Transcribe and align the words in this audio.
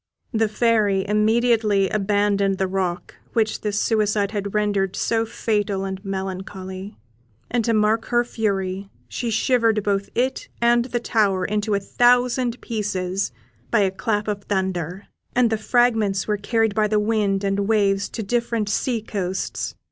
The 0.33 0.47
Fairy 0.47 1.05
immediately 1.07 1.87
abandoned 1.87 2.57
the 2.57 2.65
rock 2.67 3.13
which 3.33 3.61
this 3.61 3.79
suicide 3.79 4.31
had 4.31 4.55
rendered 4.55 4.95
so 4.95 5.27
fatal 5.27 5.85
and 5.85 6.03
melancholy; 6.03 6.97
and 7.51 7.63
to 7.65 7.73
mark 7.75 8.05
her 8.05 8.23
fury, 8.23 8.89
she 9.07 9.29
shivered 9.29 9.83
both 9.83 10.09
it 10.15 10.47
and 10.59 10.85
the 10.85 10.99
tower 10.99 11.45
into 11.45 11.75
a 11.75 11.79
thousand 11.79 12.59
pieces 12.61 13.31
by 13.69 13.81
a 13.81 13.91
clap 13.91 14.27
of 14.27 14.45
thunder, 14.45 15.05
and 15.35 15.51
the 15.51 15.57
fragments 15.59 16.27
were 16.27 16.35
carried 16.37 16.73
by 16.73 16.87
the 16.87 16.99
wind 16.99 17.43
and 17.43 17.67
waves 17.67 18.09
to 18.09 18.23
different 18.23 18.69
sea 18.69 19.03
coasts. 19.03 19.75